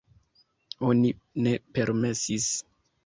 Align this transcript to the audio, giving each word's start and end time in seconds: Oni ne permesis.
Oni 0.87 1.11
ne 1.49 1.53
permesis. 1.77 2.49